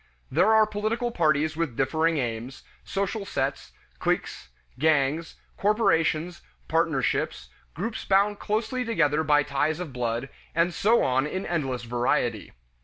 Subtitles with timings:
[0.31, 8.39] There are political parties with differing aims, social sets, cliques, gangs, corporations, partnerships, groups bound
[8.39, 12.51] closely together by ties of blood, and so on in endless variety.